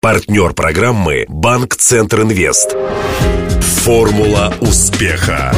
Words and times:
Партнер 0.00 0.54
программы 0.54 1.24
«Банк 1.28 1.74
Центр 1.74 2.22
Инвест». 2.22 2.76
Формула 3.82 4.54
успеха. 4.60 5.52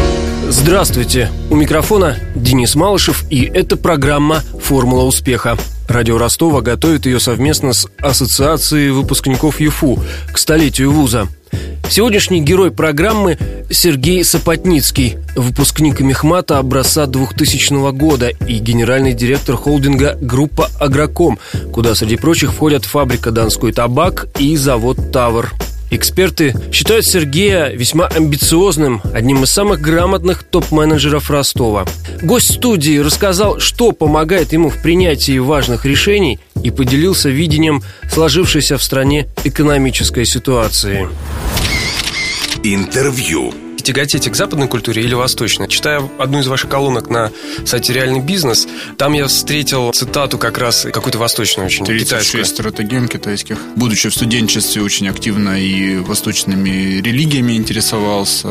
Здравствуйте! 0.50 1.30
У 1.48 1.54
микрофона 1.54 2.18
Денис 2.34 2.74
Малышев, 2.74 3.24
и 3.30 3.44
это 3.44 3.76
программа 3.76 4.42
«Формула 4.60 5.04
успеха». 5.04 5.56
Радио 5.88 6.18
Ростова 6.18 6.60
готовит 6.60 7.06
ее 7.06 7.20
совместно 7.20 7.72
с 7.72 7.86
Ассоциацией 8.00 8.90
выпускников 8.90 9.60
ЮФУ 9.60 10.00
к 10.32 10.38
столетию 10.38 10.90
вуза. 10.90 11.28
Сегодняшний 11.88 12.40
герой 12.40 12.72
программы 12.72 13.38
Сергей 13.70 14.24
Сапотницкий, 14.24 15.18
выпускник 15.36 16.00
Мехмата 16.00 16.58
образца 16.58 17.06
2000 17.06 17.92
года 17.92 18.30
и 18.30 18.58
генеральный 18.58 19.12
директор 19.12 19.54
холдинга 19.54 20.18
«Группа 20.20 20.68
Агроком», 20.80 21.38
куда, 21.72 21.94
среди 21.94 22.16
прочих, 22.16 22.52
входят 22.52 22.84
фабрика 22.84 23.30
«Донской 23.30 23.72
табак» 23.72 24.26
и 24.40 24.56
завод 24.56 25.12
«Тавр». 25.12 25.52
Эксперты 25.90 26.54
считают 26.72 27.04
Сергея 27.04 27.68
весьма 27.70 28.06
амбициозным, 28.06 29.02
одним 29.12 29.42
из 29.42 29.50
самых 29.50 29.80
грамотных 29.80 30.44
топ-менеджеров 30.44 31.30
Ростова. 31.30 31.84
Гость 32.22 32.54
студии 32.54 32.98
рассказал, 32.98 33.58
что 33.58 33.90
помогает 33.90 34.52
ему 34.52 34.68
в 34.68 34.80
принятии 34.80 35.38
важных 35.38 35.84
решений 35.84 36.38
и 36.62 36.70
поделился 36.70 37.28
видением 37.28 37.82
сложившейся 38.08 38.78
в 38.78 38.82
стране 38.82 39.26
экономической 39.42 40.24
ситуации. 40.24 41.08
Интервью 42.62 43.52
тяготеете 43.82 44.30
к 44.30 44.36
западной 44.36 44.68
культуре 44.68 45.02
или 45.02 45.14
восточной? 45.14 45.68
Читая 45.68 46.02
одну 46.18 46.40
из 46.40 46.46
ваших 46.46 46.70
колонок 46.70 47.08
на 47.08 47.32
сайте 47.64 47.92
«Реальный 47.92 48.20
бизнес», 48.20 48.66
там 48.96 49.12
я 49.12 49.26
встретил 49.26 49.92
цитату 49.92 50.38
как 50.38 50.58
раз 50.58 50.86
какую-то 50.92 51.18
восточную 51.18 51.66
очень, 51.66 51.84
36 51.84 52.10
китайскую. 52.10 52.44
стратегем 52.44 53.08
китайских. 53.08 53.58
Будучи 53.76 54.08
в 54.08 54.14
студенчестве, 54.14 54.82
очень 54.82 55.08
активно 55.08 55.60
и 55.60 55.96
восточными 55.98 57.00
религиями 57.00 57.54
интересовался. 57.54 58.48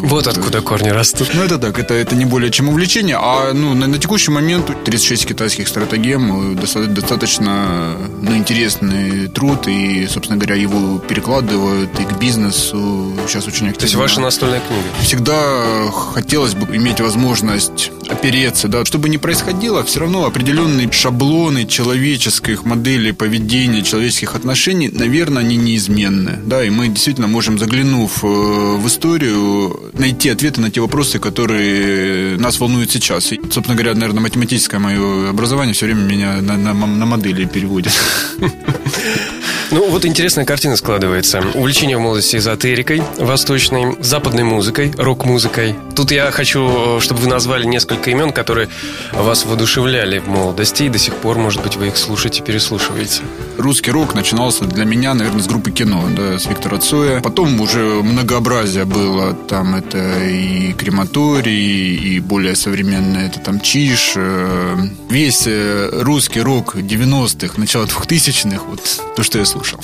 Вот 0.00 0.26
откуда 0.26 0.60
корни 0.60 0.88
растут. 0.88 1.30
Ну, 1.34 1.42
это 1.42 1.58
так, 1.58 1.78
это, 1.78 1.94
это 1.94 2.14
не 2.14 2.24
более 2.24 2.50
чем 2.50 2.68
увлечение, 2.68 3.16
а 3.20 3.52
ну, 3.52 3.74
на, 3.74 3.86
на 3.86 3.98
текущий 3.98 4.30
момент 4.30 4.70
36 4.84 5.26
китайских 5.26 5.68
стратегем 5.68 6.56
достаточно, 6.56 6.94
достаточно 6.94 7.96
ну, 8.22 8.36
интересный 8.36 9.28
труд, 9.28 9.68
и, 9.68 10.06
собственно 10.06 10.38
говоря, 10.38 10.54
его 10.54 10.98
перекладывают 10.98 11.90
и 11.98 12.04
к 12.04 12.18
бизнесу 12.18 13.14
сейчас 13.26 13.46
очень 13.46 13.68
активно. 13.68 13.78
То 13.78 13.84
есть 13.84 13.94
ваша 13.94 14.20
настольная 14.20 14.60
книга? 14.70 15.02
Всегда 15.02 15.90
хотелось 15.90 16.54
бы 16.54 16.76
иметь 16.76 17.00
возможность 17.00 17.90
опереться, 18.08 18.68
да, 18.68 18.84
чтобы 18.84 19.08
не 19.08 19.18
происходило, 19.18 19.82
все 19.84 20.00
равно 20.00 20.24
определенные 20.26 20.90
шаблоны 20.90 21.66
человеческих 21.66 22.64
моделей 22.64 23.12
поведения, 23.12 23.82
человеческих 23.82 24.34
отношений, 24.34 24.88
наверное, 24.88 25.42
они 25.42 25.56
неизменны, 25.56 26.38
да, 26.44 26.64
и 26.64 26.70
мы 26.70 26.88
действительно 26.88 27.28
можем, 27.28 27.58
заглянув 27.58 28.24
э, 28.24 28.26
в 28.26 28.86
историю, 28.86 29.90
найти 29.94 30.28
ответы 30.28 30.60
на 30.60 30.70
те 30.70 30.80
вопросы, 30.80 31.18
которые 31.18 32.36
нас 32.38 32.58
волнуют 32.60 32.90
сейчас. 32.90 33.32
И, 33.32 33.40
собственно 33.50 33.74
говоря, 33.74 33.94
наверное, 33.94 34.22
математическое 34.22 34.78
мое 34.78 35.30
образование 35.30 35.74
все 35.74 35.86
время 35.86 36.02
меня 36.02 36.40
на, 36.40 36.56
на, 36.56 36.72
на 36.72 37.06
модели 37.06 37.44
переводит. 37.44 37.92
Ну, 39.72 39.88
вот 39.88 40.04
интересная 40.04 40.44
картина 40.44 40.74
складывается. 40.74 41.44
Увлечение 41.54 41.96
в 41.96 42.00
молодости 42.00 42.36
эзотерикой, 42.36 43.04
восточной, 43.18 43.96
западной 44.00 44.42
музыкой, 44.42 44.92
рок-музыкой. 44.98 45.76
Тут 45.94 46.10
я 46.10 46.32
хочу, 46.32 46.98
чтобы 46.98 47.20
вы 47.20 47.28
назвали 47.28 47.66
несколько 47.66 48.10
имен, 48.10 48.32
которые 48.32 48.68
вас 49.12 49.44
воодушевляли 49.44 50.18
в 50.18 50.26
молодости, 50.26 50.84
и 50.84 50.88
до 50.88 50.98
сих 50.98 51.14
пор, 51.14 51.38
может 51.38 51.62
быть, 51.62 51.76
вы 51.76 51.86
их 51.86 51.96
слушаете, 51.96 52.42
переслушиваете. 52.42 53.20
Русский 53.58 53.92
рок 53.92 54.14
начинался 54.14 54.64
для 54.64 54.84
меня, 54.84 55.14
наверное, 55.14 55.42
с 55.42 55.46
группы 55.46 55.70
кино, 55.70 56.04
да, 56.16 56.36
с 56.36 56.46
Виктора 56.46 56.78
Цоя. 56.78 57.20
Потом 57.20 57.60
уже 57.60 57.78
многообразие 57.78 58.86
было. 58.86 59.34
Там 59.34 59.76
это 59.76 59.98
и 60.24 60.72
крематорий, 60.72 61.94
и 61.94 62.18
более 62.18 62.56
современное, 62.56 63.28
это 63.28 63.38
там 63.38 63.60
чиш. 63.60 64.14
Э, 64.16 64.76
весь 65.08 65.44
э, 65.46 65.90
русский 65.92 66.40
рок 66.40 66.74
90-х, 66.74 67.54
начало 67.56 67.84
2000-х, 67.84 68.62
вот 68.68 69.00
то, 69.14 69.22
что 69.22 69.38
я 69.38 69.44
слушал 69.44 69.59
слушал. 69.60 69.80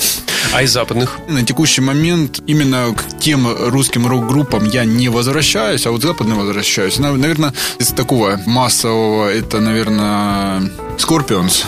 А 0.53 0.63
из 0.63 0.71
западных? 0.71 1.19
На 1.27 1.43
текущий 1.43 1.81
момент 1.81 2.39
именно 2.47 2.93
к 2.95 3.19
тем 3.19 3.47
русским 3.47 4.07
рок-группам 4.07 4.65
я 4.65 4.85
не 4.85 5.09
возвращаюсь, 5.09 5.85
а 5.85 5.91
вот 5.91 6.01
западным 6.01 6.39
возвращаюсь. 6.39 6.99
Наверное, 6.99 7.53
из 7.79 7.87
такого 7.87 8.39
массового 8.45 9.29
это, 9.29 9.59
наверное, 9.59 10.61
Scorpions. 10.97 11.65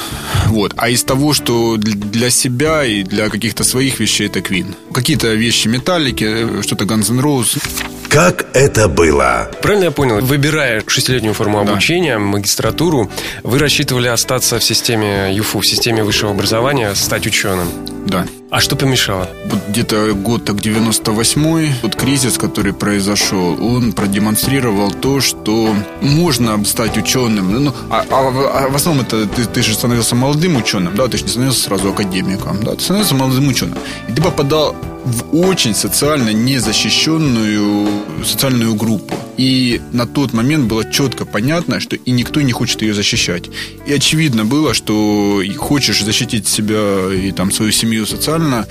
Вот. 0.47 0.73
А 0.77 0.89
из 0.89 1.03
того, 1.03 1.33
что 1.33 1.77
для 1.77 2.29
себя 2.29 2.85
и 2.85 3.03
для 3.03 3.29
каких-то 3.29 3.63
своих 3.63 3.99
вещей 3.99 4.27
это 4.27 4.39
Queen. 4.39 4.75
Какие-то 4.93 5.33
вещи 5.33 5.67
металлики, 5.67 6.25
э, 6.27 6.61
что-то 6.63 6.85
Guns 6.85 7.11
N' 7.11 7.19
Roses. 7.19 7.61
Как 8.09 8.47
это 8.53 8.87
было? 8.87 9.51
Правильно 9.61 9.85
я 9.85 9.91
понял? 9.91 10.19
Выбирая 10.19 10.83
шестилетнюю 10.87 11.35
форму 11.35 11.63
да. 11.63 11.71
обучения, 11.71 12.17
магистратуру, 12.17 13.09
вы 13.43 13.59
рассчитывали 13.59 14.07
остаться 14.07 14.57
в 14.57 14.63
системе 14.63 15.31
ЮФУ, 15.31 15.59
в 15.59 15.67
системе 15.67 16.03
высшего 16.03 16.31
образования, 16.31 16.95
стать 16.95 17.27
ученым? 17.27 17.67
Да. 18.07 18.25
А 18.49 18.59
что 18.61 18.75
помешало? 18.75 19.29
Вот 19.45 19.59
где-то 19.67 20.13
год 20.15 20.43
так 20.43 20.55
98-й, 20.55 21.71
вот 21.83 21.95
кризис, 21.95 22.39
который 22.39 22.73
произошел, 22.73 23.63
он 23.63 23.93
продемонстрировал 23.93 24.89
то, 24.89 25.21
что 25.21 25.75
можно 26.01 26.65
стать 26.65 26.97
ученым. 26.97 27.65
Ну, 27.65 27.73
а, 27.91 28.03
а, 28.09 28.63
а 28.63 28.69
в 28.69 28.75
основном 28.75 29.05
это 29.05 29.27
ты, 29.27 29.45
ты 29.45 29.61
же 29.61 29.75
становился 29.75 30.15
молодым 30.15 30.55
ученым, 30.55 30.95
да, 30.95 31.07
ты 31.07 31.17
же 31.17 31.25
не 31.25 31.29
становился 31.29 31.61
сразу 31.61 31.89
академиком, 31.89 32.63
да, 32.63 32.73
ты 32.73 32.81
становился 32.81 33.13
молодым 33.13 33.47
ученым. 33.49 33.77
И 34.07 34.13
ты 34.13 34.21
попадал 34.23 34.75
в 35.09 35.35
очень 35.35 35.73
социально 35.73 36.31
незащищенную 36.31 37.89
социальную 38.23 38.75
группу. 38.75 39.15
И 39.37 39.81
на 39.93 40.05
тот 40.05 40.33
момент 40.33 40.65
было 40.65 40.89
четко 40.89 41.25
понятно, 41.25 41.79
что 41.79 41.95
и 41.95 42.11
никто 42.11 42.41
не 42.41 42.51
хочет 42.51 42.81
ее 42.81 42.93
защищать. 42.93 43.49
И 43.87 43.93
очевидно 43.93 44.45
было, 44.45 44.73
что 44.73 45.41
хочешь 45.57 46.03
защитить 46.03 46.47
себя 46.47 47.13
и 47.13 47.31
там 47.31 47.51
свою 47.51 47.71
семью 47.71 48.05
социально, 48.05 48.67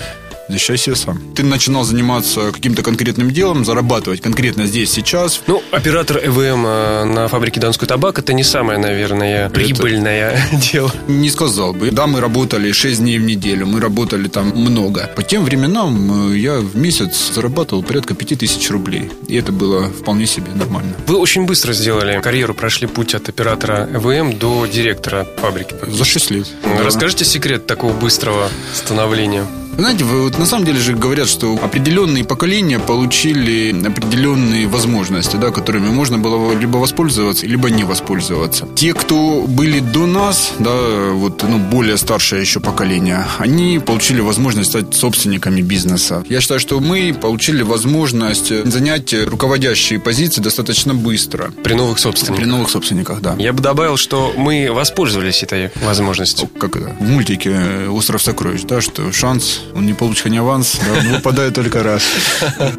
защищай 0.49 0.79
себя 0.79 0.97
сам. 0.97 1.21
Ты 1.35 1.45
начинал 1.45 1.85
заниматься 1.85 2.51
каким-то 2.53 2.83
конкретным 2.83 3.31
делом, 3.31 3.65
зарабатывать 3.65 4.21
конкретно 4.21 4.67
здесь, 4.67 4.91
сейчас. 4.93 5.43
Ну, 5.47 5.63
оператор 5.71 6.19
ЭВМ 6.19 6.67
э, 6.67 7.05
на 7.05 7.29
фабрике 7.29 7.61
Донской 7.61 7.87
табак 7.89 8.19
это 8.19 8.33
не 8.33 8.45
самое, 8.45 8.79
наверное, 8.79 9.51
прибыльное 9.51 10.31
это... 10.31 10.57
дело. 10.73 10.93
Не 11.07 11.31
сказал 11.31 11.73
бы. 11.73 11.91
Да, 11.91 12.07
мы 12.07 12.21
работали 12.21 12.73
6 12.73 13.01
дней 13.01 13.19
в 13.19 13.23
неделю, 13.23 13.67
мы 13.67 13.81
работали 13.81 14.29
там 14.29 14.49
много. 14.55 15.11
По 15.17 15.23
тем 15.23 15.45
временам 15.45 16.33
э, 16.33 16.39
я 16.39 16.59
в 16.59 16.77
месяц 16.77 17.33
зарабатывал 17.35 17.83
порядка 17.83 18.15
5000 18.15 18.71
рублей. 18.71 19.11
И 19.29 19.37
это 19.37 19.53
было 19.53 19.89
вполне 19.89 20.27
себе 20.27 20.53
нормально. 20.55 20.95
Вы 21.07 21.17
очень 21.17 21.45
быстро 21.45 21.73
сделали 21.73 22.21
карьеру, 22.21 22.55
прошли 22.55 22.87
путь 22.87 23.15
от 23.15 23.29
оператора 23.29 23.89
ЭВМ 23.93 24.39
до 24.39 24.67
директора 24.67 25.27
фабрики. 25.39 25.75
За 25.87 26.05
6 26.05 26.31
лет. 26.31 26.49
Расскажите 26.85 27.25
да. 27.25 27.31
секрет 27.31 27.67
такого 27.67 27.93
быстрого 27.93 28.49
становления? 28.75 29.47
Знаете, 29.79 30.03
вы 30.03 30.23
вот 30.25 30.37
на 30.41 30.45
самом 30.45 30.65
деле 30.65 30.81
же 30.81 30.93
говорят, 30.93 31.29
что 31.29 31.57
определенные 31.63 32.25
поколения 32.25 32.81
получили 32.81 33.71
определенные 33.87 34.67
возможности, 34.67 35.37
да, 35.37 35.53
которыми 35.53 35.89
можно 35.89 36.19
было 36.19 36.53
либо 36.53 36.79
воспользоваться, 36.79 37.47
либо 37.47 37.71
не 37.71 37.85
воспользоваться. 37.85 38.67
Те, 38.75 38.93
кто 38.93 39.43
были 39.47 39.79
до 39.79 40.07
нас, 40.07 40.55
да, 40.59 41.13
вот, 41.13 41.45
ну, 41.45 41.59
более 41.59 41.97
старшее 41.97 42.41
еще 42.41 42.59
поколение, 42.59 43.25
они 43.39 43.79
получили 43.79 44.21
возможность 44.21 44.71
стать 44.71 44.97
собственниками 44.97 45.61
бизнеса. 45.61 46.25
Я 46.29 46.41
считаю, 46.41 46.59
что 46.59 46.81
мы 46.81 47.15
получили 47.15 47.63
возможность 47.63 48.49
занять 48.49 49.15
руководящие 49.15 50.01
позиции 50.01 50.41
достаточно 50.41 50.93
быстро. 50.93 51.53
При 51.63 51.75
новых 51.75 52.01
собственниках. 52.01 52.37
При 52.37 52.47
новых 52.47 52.71
собственниках, 52.71 53.21
да. 53.21 53.37
Я 53.39 53.53
бы 53.53 53.63
добавил, 53.63 53.97
что 53.97 54.35
мы 54.37 54.73
воспользовались 54.73 55.45
этой 55.45 55.71
возможностью. 55.85 56.49
Как 56.49 56.75
это? 56.75 56.97
В 56.99 57.09
мультике 57.09 57.87
«Остров 57.89 58.21
сокровищ», 58.21 58.63
да, 58.63 58.81
что 58.81 59.13
шанс 59.13 59.61
он 59.75 59.87
не 59.87 59.95
получит 59.95 60.25
хоть 60.25 60.37
аванс, 60.37 60.79
да, 60.79 61.01
он 61.01 61.17
выпадает 61.17 61.55
только 61.55 61.83
раз. 61.83 62.03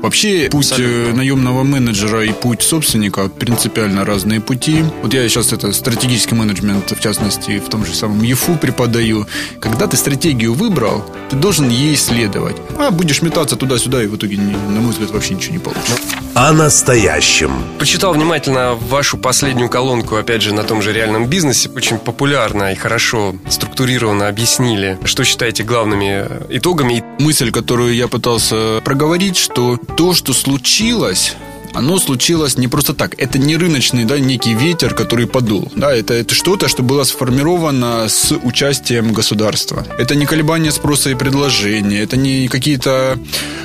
Вообще, 0.02 0.50
путь 0.52 0.74
э, 0.78 1.14
наемного 1.14 1.64
менеджера 1.64 2.24
и 2.26 2.32
путь 2.32 2.62
собственника 2.62 3.30
принципиально 3.30 4.06
разные 4.06 4.42
пути. 4.42 4.84
Вот 5.02 5.14
я 5.14 5.28
сейчас 5.30 5.54
это 5.54 5.72
стратегический 5.74 6.36
менеджмент, 6.36 6.92
в 6.92 7.00
частности, 7.00 7.60
в 7.60 7.70
том 7.70 7.86
же 7.86 7.94
самом 7.94 8.24
ЕФУ 8.24 8.56
преподаю. 8.56 9.28
Когда 9.60 9.88
ты 9.88 9.98
стратегию 9.98 10.54
выбрал, 10.54 11.06
ты 11.30 11.36
должен 11.36 11.70
ей 11.70 11.96
следовать. 11.96 12.58
А 12.78 12.92
будешь 12.92 13.22
метаться 13.22 13.56
туда-сюда, 13.56 14.04
и 14.04 14.08
в 14.08 14.16
итоге, 14.16 14.38
на 14.38 14.82
мой 14.82 14.92
взгляд, 14.92 15.12
вообще 15.12 15.36
ничего 15.36 15.54
не 15.54 15.60
получится. 15.60 16.29
О 16.40 16.54
настоящем. 16.54 17.52
Почитал 17.80 18.14
внимательно 18.14 18.74
вашу 18.74 19.18
последнюю 19.18 19.68
колонку, 19.68 20.16
опять 20.16 20.42
же, 20.42 20.54
на 20.54 20.64
том 20.64 20.82
же 20.82 20.94
реальном 20.94 21.26
бизнесе. 21.26 21.70
Очень 21.76 21.98
популярно 21.98 22.72
и 22.72 22.76
хорошо 22.76 23.36
структурированно 23.50 24.30
объяснили, 24.30 24.98
что 25.04 25.26
считаете 25.26 25.64
главными 25.64 26.26
итогами. 26.48 27.04
Мысль, 27.20 27.52
которую 27.52 27.94
я 27.94 28.08
пытался 28.08 28.80
проговорить, 28.86 29.36
что 29.36 29.76
то, 29.98 30.14
что 30.14 30.32
случилось, 30.32 31.36
оно 31.74 32.00
случилось 32.00 32.58
не 32.58 32.68
просто 32.68 32.94
так. 32.94 33.16
Это 33.18 33.38
не 33.38 33.58
рыночный, 33.58 34.06
да, 34.06 34.20
некий 34.20 34.54
ветер, 34.54 34.94
который 34.94 35.28
подул. 35.28 35.72
Да, 35.76 35.94
это, 35.94 36.14
это 36.14 36.34
что-то, 36.36 36.68
что 36.68 36.84
было 36.84 37.04
сформировано 37.04 38.08
с 38.10 38.32
участием 38.32 39.14
государства. 39.14 39.86
Это 39.98 40.16
не 40.16 40.26
колебания 40.26 40.72
спроса 40.72 41.10
и 41.10 41.16
предложения, 41.16 42.02
это 42.02 42.18
не 42.18 42.48
какие-то 42.48 43.18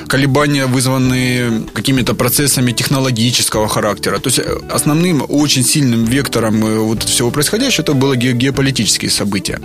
колебания, 0.07 0.65
вызванные 0.65 1.63
какими-то 1.73 2.13
процессами 2.13 2.71
технологического 2.71 3.67
характера. 3.67 4.19
То 4.19 4.27
есть 4.27 4.39
э, 4.39 4.57
основным, 4.69 5.25
очень 5.27 5.63
сильным 5.63 6.05
вектором 6.05 6.65
э, 6.65 6.77
вот 6.77 7.03
всего 7.03 7.31
происходящего 7.31 7.83
это 7.83 7.93
было 7.93 8.15
геополитические 8.15 9.11
события. 9.11 9.59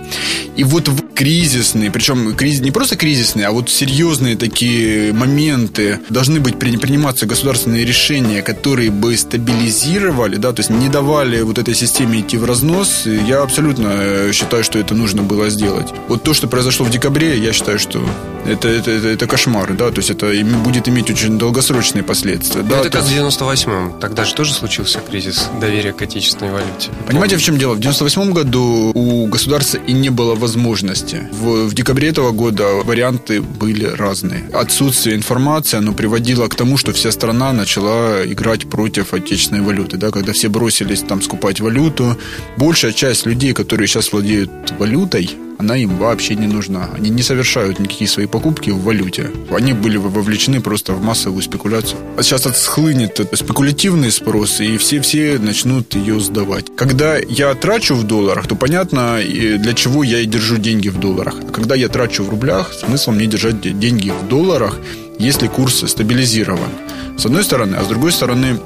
И 0.55 0.63
вот 0.63 0.87
в 0.87 1.00
кризисные, 1.21 1.91
причем 1.91 2.35
кризис, 2.35 2.61
не 2.61 2.71
просто 2.71 2.95
кризисные, 2.95 3.45
а 3.45 3.51
вот 3.51 3.69
серьезные 3.69 4.35
такие 4.35 5.13
моменты 5.13 5.99
должны 6.09 6.39
быть 6.39 6.57
приниматься 6.57 7.27
государственные 7.27 7.85
решения, 7.85 8.41
которые 8.41 8.89
бы 8.89 9.15
стабилизировали, 9.15 10.37
да, 10.37 10.51
то 10.51 10.61
есть 10.61 10.71
не 10.71 10.89
давали 10.89 11.43
вот 11.43 11.59
этой 11.59 11.75
системе 11.75 12.21
идти 12.21 12.37
в 12.37 12.45
разнос. 12.45 13.05
Я 13.05 13.43
абсолютно 13.43 13.89
э, 13.91 14.31
считаю, 14.33 14.63
что 14.63 14.79
это 14.79 14.95
нужно 14.95 15.21
было 15.21 15.51
сделать. 15.51 15.93
Вот 16.07 16.23
то, 16.23 16.33
что 16.33 16.47
произошло 16.47 16.87
в 16.87 16.89
декабре, 16.89 17.37
я 17.37 17.53
считаю, 17.53 17.77
что 17.77 18.03
это, 18.45 18.67
это, 18.67 18.89
это, 18.89 19.07
это 19.09 19.27
кошмар, 19.27 19.73
да, 19.73 19.91
то 19.91 19.99
есть 19.99 20.09
это 20.09 20.31
будет 20.63 20.89
иметь 20.89 21.11
очень 21.11 21.37
долгосрочные 21.37 22.03
последствия. 22.03 22.63
да, 22.63 22.79
это 22.79 22.89
как 22.89 23.03
есть... 23.03 23.15
в 23.15 23.39
98-м, 23.39 23.99
тогда 23.99 24.25
же 24.25 24.33
тоже 24.33 24.53
случился 24.53 24.99
кризис 24.99 25.49
доверия 25.59 25.93
к 25.93 26.01
отечественной 26.01 26.51
валюте. 26.51 26.89
Понимаете, 27.05 27.37
в 27.37 27.43
чем 27.43 27.59
дело? 27.59 27.75
В 27.75 27.79
98 27.79 28.33
году 28.33 28.91
у 28.95 29.27
государства 29.27 29.77
и 29.77 29.93
не 29.93 30.09
было 30.09 30.33
возможности. 30.33 31.10
В, 31.31 31.65
в 31.65 31.73
декабре 31.73 32.09
этого 32.09 32.31
года 32.31 32.65
варианты 32.83 33.41
были 33.41 33.85
разные. 33.85 34.49
Отсутствие 34.53 35.15
информации, 35.15 35.77
оно 35.77 35.93
приводило 35.93 36.47
к 36.47 36.55
тому, 36.55 36.77
что 36.77 36.93
вся 36.93 37.11
страна 37.11 37.53
начала 37.53 38.25
играть 38.25 38.69
против 38.69 39.13
отечественной 39.13 39.61
валюты, 39.61 39.97
да, 39.97 40.11
когда 40.11 40.33
все 40.33 40.49
бросились 40.49 41.01
там 41.01 41.21
скупать 41.21 41.59
валюту. 41.59 42.17
Большая 42.57 42.91
часть 42.91 43.25
людей, 43.25 43.53
которые 43.53 43.87
сейчас 43.87 44.11
владеют 44.11 44.51
валютой, 44.79 45.29
она 45.57 45.77
им 45.77 45.97
вообще 45.97 46.35
не 46.35 46.47
нужна. 46.47 46.89
Они 46.93 47.09
не 47.09 47.21
совершают 47.21 47.79
никакие 47.79 48.09
свои 48.09 48.25
покупки 48.25 48.69
в 48.69 48.81
валюте. 48.81 49.29
Они 49.51 49.73
были 49.73 49.97
вовлечены 49.97 50.61
просто 50.61 50.93
в 50.93 51.03
массовую 51.03 51.41
спекуляцию. 51.41 51.99
А 52.17 52.23
сейчас 52.23 52.45
отсхлынет 52.45 53.19
спекулятивный 53.33 54.11
спрос, 54.11 54.59
и 54.61 54.77
все-все 54.77 55.37
начнут 55.39 55.93
ее 55.95 56.19
сдавать. 56.19 56.65
Когда 56.75 57.17
я 57.17 57.53
трачу 57.53 57.95
в 57.95 58.03
долларах, 58.03 58.47
то 58.47 58.55
понятно, 58.55 59.19
для 59.21 59.73
чего 59.73 60.03
я 60.03 60.19
и 60.19 60.25
держу 60.25 60.57
деньги 60.57 60.89
в 60.89 60.99
долларах. 60.99 61.35
А 61.47 61.51
когда 61.51 61.75
я 61.75 61.87
трачу 61.89 62.23
в 62.23 62.29
рублях, 62.29 62.73
смысл 62.73 63.11
мне 63.11 63.27
держать 63.27 63.61
деньги 63.61 64.11
в 64.11 64.27
долларах, 64.27 64.79
если 65.19 65.47
курс 65.47 65.83
стабилизирован. 65.87 66.69
С 67.17 67.25
одной 67.25 67.43
стороны, 67.43 67.75
а 67.75 67.83
с 67.83 67.87
другой 67.87 68.11
стороны, 68.11 68.57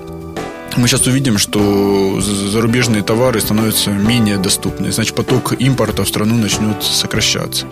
мы 0.78 0.88
сейчас 0.88 1.08
увидим, 1.08 1.38
что 1.38 2.20
зарубежные 2.22 3.04
товары 3.04 3.40
становятся 3.42 3.92
менее 3.92 4.38
доступны. 4.38 4.92
Значит, 4.92 5.16
поток 5.16 5.54
импорта 5.60 6.04
в 6.04 6.08
страну 6.08 6.36
начнет 6.36 6.84
сокращаться. 6.84 7.66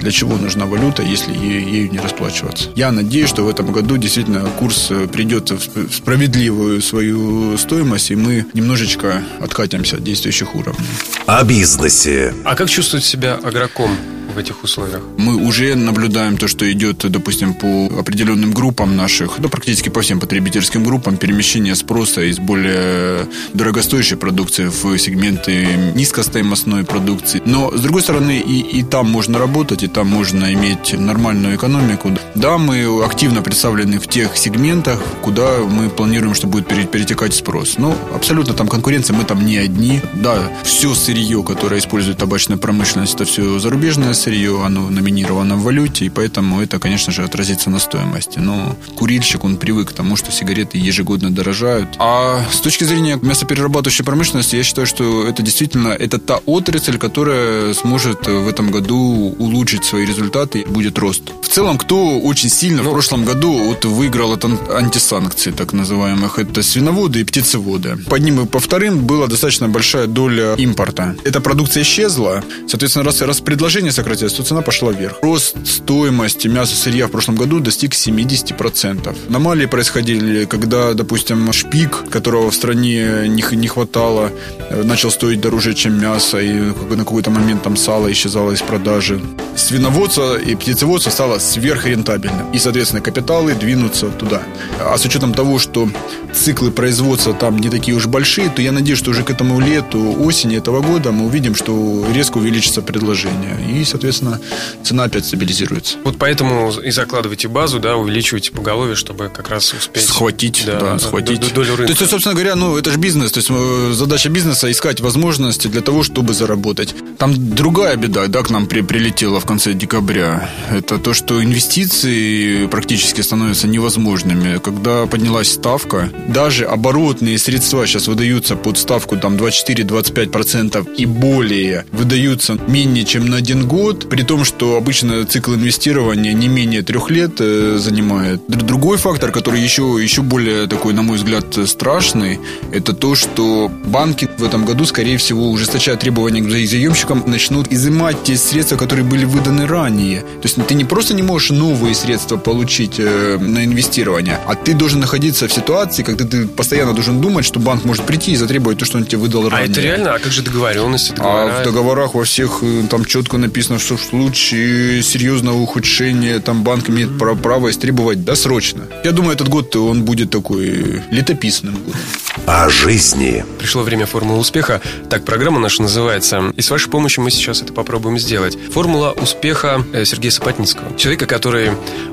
Для 0.00 0.10
чего 0.10 0.36
нужна 0.36 0.66
валюта, 0.66 1.02
если 1.02 1.32
ею 1.32 1.90
не 1.90 1.98
расплачиваться? 1.98 2.70
Я 2.74 2.92
надеюсь, 2.92 3.28
что 3.28 3.44
в 3.44 3.48
этом 3.48 3.72
году 3.72 3.96
действительно 3.96 4.40
курс 4.58 4.90
придет 5.12 5.50
в 5.50 5.92
справедливую 5.92 6.82
свою 6.82 7.56
стоимость, 7.58 8.10
и 8.10 8.16
мы 8.16 8.46
немножечко 8.54 9.22
откатимся 9.40 9.96
от 9.96 10.04
действующих 10.04 10.54
уровней. 10.54 10.86
О 11.26 11.42
бизнесе. 11.44 12.34
А 12.44 12.54
как 12.54 12.68
чувствует 12.70 13.04
себя 13.04 13.38
игроком 13.42 13.90
в 14.34 14.38
этих 14.38 14.62
условиях? 14.62 15.02
Мы 15.16 15.36
уже 15.36 15.74
наблюдаем 15.74 16.36
то, 16.36 16.48
что 16.48 16.70
идет, 16.70 17.10
допустим, 17.10 17.54
по 17.54 17.86
определенным 17.98 18.52
группам 18.52 18.96
наших, 18.96 19.34
да, 19.38 19.48
практически 19.48 19.88
по 19.88 20.00
всем 20.00 20.20
потребительским 20.20 20.84
группам, 20.84 21.16
перемещение 21.16 21.74
спроса 21.74 22.22
из 22.22 22.38
более 22.38 23.28
дорогостоящей 23.52 24.16
продукции 24.16 24.66
в 24.66 24.98
сегменты 24.98 25.66
низкостоимостной 25.94 26.84
продукции. 26.84 27.42
Но, 27.44 27.70
с 27.76 27.80
другой 27.80 28.02
стороны, 28.02 28.38
и, 28.38 28.60
и 28.78 28.82
там 28.82 29.10
можно 29.10 29.38
работать, 29.38 29.82
и 29.82 29.88
там 29.88 30.08
можно 30.08 30.52
иметь 30.52 30.92
нормальную 30.98 31.56
экономику. 31.56 32.10
Да, 32.34 32.58
мы 32.58 33.04
активно 33.04 33.42
представлены 33.42 33.98
в 33.98 34.08
тех 34.08 34.36
сегментах, 34.36 35.00
куда 35.22 35.58
мы 35.58 35.88
планируем, 35.88 36.34
что 36.34 36.46
будет 36.46 36.66
перетекать 36.66 37.34
спрос. 37.34 37.78
Но 37.78 37.96
абсолютно 38.14 38.54
там 38.54 38.68
конкуренция, 38.68 39.16
мы 39.16 39.24
там 39.24 39.44
не 39.44 39.56
одни. 39.56 40.00
Да, 40.14 40.38
все 40.64 40.94
сырье, 40.94 41.42
которое 41.42 41.78
использует 41.80 42.18
табачная 42.18 42.56
промышленность, 42.56 43.14
это 43.14 43.24
все 43.24 43.58
зарубежное 43.58 44.12
сырье, 44.24 44.62
оно 44.64 44.90
номинировано 44.90 45.56
в 45.56 45.62
валюте, 45.62 46.06
и 46.06 46.08
поэтому 46.08 46.62
это, 46.62 46.78
конечно 46.78 47.12
же, 47.12 47.24
отразится 47.24 47.70
на 47.70 47.78
стоимости. 47.78 48.38
Но 48.38 48.76
курильщик, 48.96 49.44
он 49.44 49.56
привык 49.56 49.90
к 49.90 49.92
тому, 49.92 50.16
что 50.16 50.32
сигареты 50.32 50.78
ежегодно 50.78 51.30
дорожают. 51.30 51.88
А 51.98 52.44
с 52.50 52.60
точки 52.60 52.84
зрения 52.84 53.18
мясоперерабатывающей 53.20 54.04
промышленности, 54.04 54.56
я 54.56 54.62
считаю, 54.62 54.86
что 54.86 55.26
это 55.26 55.42
действительно 55.42 55.88
это 55.88 56.18
та 56.18 56.36
отрасль, 56.46 56.98
которая 56.98 57.74
сможет 57.74 58.26
в 58.26 58.48
этом 58.48 58.70
году 58.70 59.34
улучшить 59.38 59.84
свои 59.84 60.06
результаты, 60.06 60.60
и 60.60 60.64
будет 60.64 60.98
рост. 60.98 61.22
В 61.42 61.48
целом, 61.48 61.78
кто 61.78 62.18
очень 62.20 62.50
сильно 62.50 62.82
ну, 62.82 62.90
в 62.90 62.92
прошлом 62.92 63.24
году 63.24 63.52
вот 63.52 63.84
выиграл 63.84 64.32
от 64.32 64.44
антисанкций, 64.44 65.52
так 65.52 65.72
называемых, 65.72 66.38
это 66.38 66.62
свиноводы 66.62 67.20
и 67.20 67.24
птицеводы. 67.24 67.96
По 68.08 68.16
одним 68.16 68.40
и 68.40 68.46
по 68.46 68.58
вторым 68.58 69.06
была 69.06 69.26
достаточно 69.26 69.68
большая 69.68 70.06
доля 70.06 70.54
импорта. 70.54 71.14
Эта 71.24 71.40
продукция 71.40 71.82
исчезла, 71.82 72.42
соответственно, 72.68 73.04
раз, 73.04 73.22
раз 73.22 73.40
предложение 73.40 73.92
сократилось, 73.92 74.13
то 74.20 74.42
цена 74.42 74.62
пошла 74.62 74.92
вверх. 74.92 75.18
Рост 75.22 75.56
стоимости 75.66 76.48
мяса 76.48 76.74
сырья 76.74 77.06
в 77.06 77.10
прошлом 77.10 77.36
году 77.36 77.60
достиг 77.60 77.92
70%. 77.92 79.16
Аномалии 79.28 79.66
происходили, 79.66 80.44
когда, 80.44 80.94
допустим, 80.94 81.52
шпик, 81.52 82.10
которого 82.10 82.50
в 82.50 82.54
стране 82.54 83.28
не, 83.28 83.44
не 83.56 83.68
хватало, 83.68 84.30
э, 84.70 84.82
начал 84.82 85.10
стоить 85.10 85.40
дороже, 85.40 85.74
чем 85.74 86.00
мясо, 86.00 86.38
и 86.38 86.52
на 86.52 87.04
какой-то 87.04 87.30
момент 87.30 87.62
там 87.62 87.76
сало 87.76 88.10
исчезало 88.10 88.52
из 88.52 88.62
продажи. 88.62 89.20
Свиноводство 89.56 90.36
и 90.36 90.54
птицеводство 90.54 91.10
стало 91.10 91.38
сверхрентабельным. 91.38 92.52
И, 92.52 92.58
соответственно, 92.58 93.02
капиталы 93.02 93.54
двинутся 93.54 94.08
туда. 94.08 94.42
А 94.80 94.96
с 94.96 95.04
учетом 95.04 95.32
того, 95.32 95.58
что 95.58 95.88
циклы 96.32 96.70
производства 96.70 97.32
там 97.32 97.58
не 97.58 97.68
такие 97.68 97.96
уж 97.96 98.06
большие, 98.06 98.48
то 98.48 98.62
я 98.62 98.72
надеюсь, 98.72 98.98
что 98.98 99.10
уже 99.10 99.22
к 99.22 99.30
этому 99.30 99.60
лету, 99.60 100.16
осени 100.20 100.56
этого 100.56 100.80
года 100.80 101.12
мы 101.12 101.26
увидим, 101.26 101.54
что 101.54 102.04
резко 102.12 102.38
увеличится 102.38 102.82
предложение. 102.82 103.56
И, 103.68 103.84
соответственно, 103.84 104.03
цена 104.12 105.04
опять 105.04 105.26
стабилизируется. 105.26 105.96
Вот 106.04 106.18
поэтому 106.18 106.72
и 106.72 106.90
закладывайте 106.90 107.48
базу, 107.48 107.80
да, 107.80 107.96
увеличивайте 107.96 108.52
поголовье, 108.52 108.94
чтобы 108.94 109.28
как 109.28 109.48
раз 109.48 109.72
успеть... 109.72 110.04
Схватить, 110.04 110.64
да, 110.66 110.80
да 110.80 110.98
схватить. 110.98 111.52
Долю 111.54 111.76
рынка. 111.76 111.94
То 111.94 112.02
есть, 112.02 112.10
собственно 112.10 112.34
говоря, 112.34 112.56
ну, 112.56 112.76
это 112.76 112.90
же 112.90 112.98
бизнес. 112.98 113.32
То 113.32 113.38
есть, 113.38 113.50
э, 113.50 113.92
задача 113.94 114.28
бизнеса 114.28 114.70
искать 114.70 115.00
возможности 115.00 115.68
для 115.68 115.80
того, 115.80 116.02
чтобы 116.02 116.34
заработать. 116.34 116.94
Там 117.18 117.54
другая 117.54 117.96
беда, 117.96 118.26
да, 118.26 118.42
к 118.42 118.50
нам 118.50 118.66
при, 118.66 118.80
прилетела 118.80 119.40
в 119.40 119.46
конце 119.46 119.72
декабря. 119.72 120.50
Это 120.70 120.98
то, 120.98 121.14
что 121.14 121.42
инвестиции 121.42 122.66
практически 122.66 123.20
становятся 123.20 123.68
невозможными. 123.68 124.58
Когда 124.58 125.06
поднялась 125.06 125.52
ставка, 125.52 126.10
даже 126.28 126.64
оборотные 126.64 127.38
средства 127.38 127.86
сейчас 127.86 128.08
выдаются 128.08 128.56
под 128.56 128.78
ставку 128.78 129.16
там 129.16 129.36
24-25% 129.36 130.94
и 130.96 131.06
более 131.06 131.86
выдаются 131.92 132.58
менее 132.66 133.04
чем 133.04 133.26
на 133.26 133.36
один 133.36 133.66
год, 133.66 133.93
при 133.94 134.22
том, 134.22 134.44
что 134.44 134.76
обычно 134.76 135.24
цикл 135.24 135.54
инвестирования 135.54 136.32
не 136.32 136.48
менее 136.48 136.82
трех 136.82 137.10
лет 137.10 137.40
э, 137.40 137.76
занимает. 137.78 138.40
Другой 138.48 138.98
фактор, 138.98 139.30
который 139.30 139.60
еще, 139.60 139.98
еще 140.00 140.22
более 140.22 140.66
такой, 140.66 140.94
на 140.94 141.02
мой 141.02 141.16
взгляд, 141.16 141.46
страшный, 141.66 142.38
это 142.72 142.92
то, 142.92 143.14
что 143.14 143.70
банки 143.84 144.28
в 144.38 144.44
этом 144.44 144.64
году, 144.64 144.84
скорее 144.84 145.16
всего, 145.18 145.50
ужесточая 145.50 145.96
требования 145.96 146.40
к 146.42 146.50
заемщикам, 146.50 147.24
начнут 147.26 147.72
изымать 147.72 148.22
те 148.24 148.36
средства, 148.36 148.76
которые 148.76 149.04
были 149.04 149.24
выданы 149.24 149.66
ранее. 149.66 150.20
То 150.20 150.44
есть 150.44 150.66
ты 150.66 150.74
не 150.74 150.84
просто 150.84 151.14
не 151.14 151.22
можешь 151.22 151.50
новые 151.50 151.94
средства 151.94 152.36
получить 152.36 152.94
э, 152.98 153.38
на 153.38 153.64
инвестирование, 153.64 154.38
а 154.46 154.54
ты 154.54 154.74
должен 154.74 155.00
находиться 155.00 155.48
в 155.48 155.52
ситуации, 155.52 156.02
когда 156.02 156.24
ты 156.24 156.46
постоянно 156.46 156.92
должен 156.92 157.20
думать, 157.20 157.44
что 157.44 157.60
банк 157.60 157.84
может 157.84 158.04
прийти 158.04 158.32
и 158.32 158.36
затребовать 158.36 158.78
то, 158.78 158.84
что 158.84 158.98
он 158.98 159.04
тебе 159.04 159.18
выдал 159.18 159.48
ранее. 159.48 159.68
А 159.68 159.70
это 159.70 159.80
реально? 159.80 160.14
А 160.14 160.18
как 160.18 160.32
же 160.32 160.42
договоренности? 160.42 161.12
Договора? 161.12 161.56
А 161.56 161.60
в 161.60 161.64
договорах 161.64 162.14
во 162.14 162.24
всех 162.24 162.58
э, 162.62 162.82
там 162.90 163.04
четко 163.04 163.38
написано, 163.38 163.78
что 163.84 163.98
в 163.98 164.02
случае 164.02 165.02
серьезного 165.02 165.58
ухудшения 165.58 166.40
там 166.40 166.64
банк 166.64 166.88
имеет 166.88 167.18
право 167.18 167.70
истребовать 167.70 168.24
досрочно. 168.24 168.88
Я 169.04 169.12
думаю, 169.12 169.34
этот 169.34 169.48
год 169.48 169.76
он 169.76 170.04
будет 170.04 170.30
такой 170.30 171.02
летописным 171.10 171.74
годом. 171.74 172.00
О 172.46 172.68
жизни. 172.68 173.42
Пришло 173.58 173.82
время 173.82 174.04
формулы 174.04 174.38
успеха. 174.38 174.82
Так 175.08 175.24
программа 175.24 175.58
наша 175.58 175.80
называется. 175.80 176.52
И 176.56 176.60
с 176.60 176.70
вашей 176.70 176.90
помощью 176.90 177.24
мы 177.24 177.30
сейчас 177.30 177.62
это 177.62 177.72
попробуем 177.72 178.18
сделать. 178.18 178.58
Формула 178.70 179.12
успеха 179.12 179.82
э, 179.94 180.04
Сергея 180.04 180.30
Сапотницкого. 180.30 180.94
Человека, 180.98 181.26
который 181.26 181.70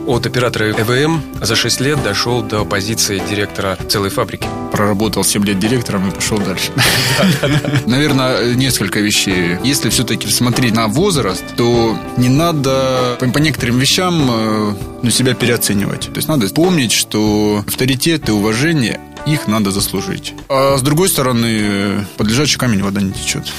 от 0.07 0.25
оператора 0.25 0.71
ЭВМ 0.71 1.21
за 1.41 1.55
6 1.57 1.81
лет 1.81 2.01
дошел 2.01 2.41
до 2.41 2.63
позиции 2.63 3.21
директора 3.29 3.77
целой 3.89 4.09
фабрики. 4.09 4.47
Проработал 4.71 5.25
7 5.25 5.43
лет 5.43 5.59
директором 5.59 6.07
и 6.07 6.11
пошел 6.11 6.37
дальше. 6.37 6.71
Наверное, 7.85 8.53
несколько 8.53 9.01
вещей. 9.01 9.57
Если 9.65 9.89
все-таки 9.89 10.29
смотреть 10.29 10.73
на 10.73 10.87
возраст, 10.87 11.43
то 11.57 11.97
не 12.15 12.29
надо 12.29 13.17
по 13.19 13.37
некоторым 13.39 13.79
вещам 13.79 14.29
э, 14.31 14.73
ну, 15.03 15.09
себя 15.09 15.33
переоценивать. 15.33 16.07
То 16.07 16.15
есть 16.15 16.29
надо 16.29 16.47
помнить, 16.47 16.93
что 16.93 17.65
авторитет 17.67 18.29
и 18.29 18.31
уважение 18.31 19.01
их 19.25 19.47
надо 19.47 19.71
заслужить. 19.71 20.33
А 20.49 20.77
с 20.77 20.81
другой 20.81 21.09
стороны, 21.09 22.05
под 22.17 22.27
лежачий 22.27 22.57
камень 22.57 22.83
вода 22.83 23.01
не 23.01 23.11
течет. 23.11 23.51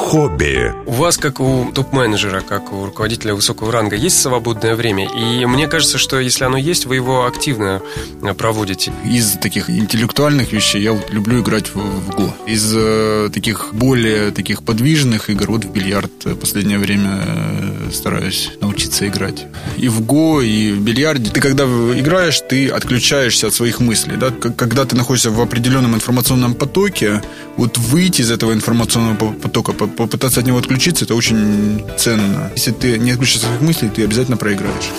Хобби. 0.00 0.72
У 0.86 0.92
вас, 0.92 1.18
как 1.18 1.40
у 1.40 1.70
топ-менеджера, 1.72 2.40
как 2.40 2.72
у 2.72 2.86
руководителя 2.86 3.34
высокого 3.34 3.70
ранга, 3.70 3.94
есть 3.94 4.18
свободное 4.18 4.74
время? 4.74 5.08
И 5.08 5.44
мне 5.44 5.68
кажется, 5.68 5.98
что 5.98 6.18
если 6.18 6.44
оно 6.44 6.56
есть, 6.56 6.86
вы 6.86 6.96
его 6.96 7.26
активно 7.26 7.80
э, 8.22 8.34
проводите. 8.34 8.92
Из 9.04 9.32
таких 9.38 9.70
интеллектуальных 9.70 10.52
вещей 10.52 10.82
я 10.82 10.92
вот 10.94 11.10
люблю 11.10 11.42
играть 11.42 11.68
в, 11.74 11.78
в 11.78 12.16
Го. 12.16 12.34
Из 12.46 12.72
э, 12.74 13.30
таких 13.32 13.68
более 13.72 14.30
таких 14.32 14.62
подвижных 14.64 15.30
игр, 15.30 15.52
вот 15.52 15.64
в 15.64 15.70
бильярд 15.70 16.24
в 16.24 16.34
последнее 16.34 16.78
время 16.78 17.20
э, 17.26 17.90
стараюсь 17.92 18.50
научиться 18.60 19.06
играть. 19.06 19.46
И 19.76 19.88
в 19.88 20.00
Го, 20.00 20.40
и 20.40 20.72
в 20.72 20.80
бильярде. 20.80 21.30
Ты 21.30 21.40
когда 21.40 21.64
играешь, 21.64 22.40
ты 22.40 22.68
отключаешься 22.68 23.46
от 23.48 23.54
своих 23.54 23.80
мыслей. 23.80 24.16
Да? 24.16 24.30
Когда 24.30 24.84
ты 24.86 24.96
находишься 24.96 25.30
в 25.30 25.40
определенном 25.40 25.94
информационном 25.94 26.54
потоке, 26.54 27.22
вот 27.56 27.78
выйти 27.78 28.22
из 28.22 28.30
этого 28.30 28.52
информационного 28.54 29.32
потока, 29.32 29.72
попытаться 30.06 30.40
от 30.40 30.46
него 30.46 30.58
отключиться, 30.58 31.04
это 31.04 31.14
очень 31.14 31.84
ценно. 31.98 32.50
Если 32.56 32.72
ты 32.72 32.98
не 32.98 33.10
отключишься 33.10 33.40
от 33.40 33.46
своих 33.48 33.60
мыслей, 33.60 33.90
ты 33.90 34.04
обязательно 34.04 34.38
проиграешь. 34.38 34.90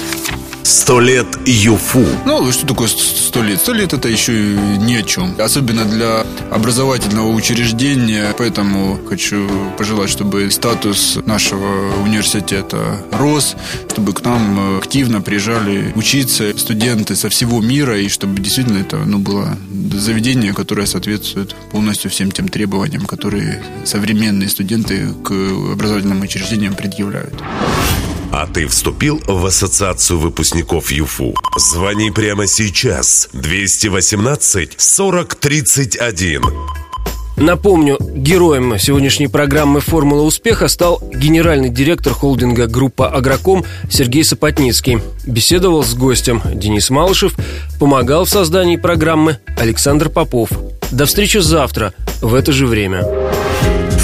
Сто 0.71 1.01
лет 1.01 1.27
ЮФУ. 1.45 2.05
Ну, 2.25 2.49
что 2.49 2.65
такое 2.65 2.87
сто 2.87 3.43
лет? 3.43 3.59
Сто 3.59 3.73
лет 3.73 3.91
это 3.91 4.07
еще 4.07 4.31
ни 4.31 4.93
о 4.93 5.03
чем. 5.03 5.35
Особенно 5.37 5.83
для 5.83 6.25
образовательного 6.49 7.27
учреждения. 7.27 8.33
Поэтому 8.37 8.97
хочу 9.09 9.49
пожелать, 9.77 10.09
чтобы 10.09 10.49
статус 10.49 11.19
нашего 11.25 12.01
университета 12.03 13.01
рос, 13.11 13.57
чтобы 13.91 14.13
к 14.13 14.23
нам 14.23 14.77
активно 14.77 15.19
приезжали 15.19 15.91
учиться 15.97 16.57
студенты 16.57 17.17
со 17.17 17.27
всего 17.27 17.59
мира, 17.59 17.99
и 17.99 18.07
чтобы 18.07 18.39
действительно 18.39 18.77
это 18.77 18.95
ну, 18.95 19.17
было 19.17 19.57
заведение, 19.93 20.53
которое 20.53 20.87
соответствует 20.87 21.53
полностью 21.73 22.09
всем 22.09 22.31
тем 22.31 22.47
требованиям, 22.47 23.05
которые 23.07 23.61
современные 23.83 24.47
студенты 24.47 25.09
к 25.21 25.31
образовательным 25.73 26.21
учреждениям 26.21 26.75
предъявляют. 26.75 27.33
А 28.31 28.47
ты 28.47 28.65
вступил 28.67 29.21
в 29.27 29.45
ассоциацию 29.45 30.17
выпускников 30.17 30.91
ЮФУ? 30.91 31.35
Звони 31.57 32.11
прямо 32.11 32.47
сейчас. 32.47 33.27
218 33.33 34.75
40 34.77 35.35
31. 35.35 36.41
Напомню, 37.35 37.97
героем 37.99 38.77
сегодняшней 38.79 39.27
программы 39.27 39.81
«Формула 39.81 40.21
успеха» 40.21 40.67
стал 40.67 41.01
генеральный 41.13 41.69
директор 41.69 42.13
холдинга 42.13 42.67
группа 42.67 43.09
«Агроком» 43.09 43.65
Сергей 43.89 44.23
Сапотницкий. 44.23 44.99
Беседовал 45.25 45.83
с 45.83 45.93
гостем 45.93 46.41
Денис 46.53 46.89
Малышев, 46.89 47.35
помогал 47.79 48.25
в 48.25 48.29
создании 48.29 48.77
программы 48.77 49.39
Александр 49.57 50.09
Попов. 50.09 50.51
До 50.91 51.05
встречи 51.05 51.39
завтра 51.39 51.93
в 52.21 52.33
это 52.33 52.51
же 52.51 52.67
время. 52.67 53.03